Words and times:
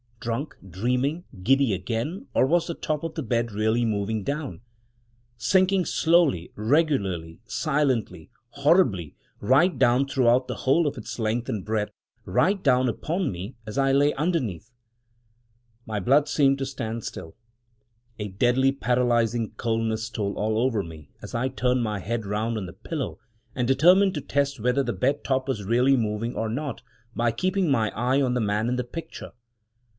drunk? 0.19 0.55
dreaming? 0.67 1.23
giddy 1.41 1.73
again? 1.73 2.27
or 2.35 2.45
was 2.45 2.65
the 2.67 2.73
top 2.75 3.03
of 3.03 3.13
the 3.15 3.23
bed 3.23 3.51
really 3.51 3.83
moving 3.85 4.23
down— 4.23 4.61
sinking 5.37 5.83
slowly, 5.83 6.51
regularly, 6.55 7.39
silently, 7.45 8.29
horribly, 8.49 9.15
right 9.39 9.77
down 9.77 10.07
throughout 10.07 10.47
the 10.47 10.57
whole 10.65 10.85
of 10.87 10.97
its 10.97 11.17
length 11.17 11.49
and 11.49 11.65
breadth— 11.65 11.91
right 12.43 12.63
down 12.63 12.87
upon 12.87 13.31
me, 13.31 13.55
as 13.65 13.77
I 13.77 13.91
lay 13.91 14.11
underneath? 14.13 14.71
My 15.85 15.99
blood 15.99 16.27
seemed 16.27 16.59
to 16.59 16.65
stand 16.67 17.03
still. 17.03 17.35
A 18.19 18.27
deadly 18.27 18.71
paralysing 18.71 19.51
coldness 19.55 20.05
stole 20.05 20.35
all 20.35 20.57
over 20.59 20.83
me 20.83 21.09
as 21.21 21.33
I 21.35 21.47
turned 21.47 21.83
my 21.83 21.99
head 21.99 22.25
round 22.25 22.57
on 22.57 22.65
the 22.67 22.73
pillow 22.73 23.19
and 23.55 23.67
determined 23.67 24.13
to 24.15 24.21
test 24.21 24.59
whether 24.59 24.83
the 24.83 24.93
bed 24.93 25.23
top 25.23 25.47
was 25.47 25.63
really 25.63 25.95
moving 25.97 26.35
or 26.35 26.49
not, 26.49 26.81
by 27.15 27.31
keeping 27.31 27.69
my 27.69 27.91
eye 27.95 28.19
on 28.21 28.33
the 28.35 28.39
man 28.41 28.67
in 28.67 28.75
the 28.77 28.83
picture. 28.83 29.31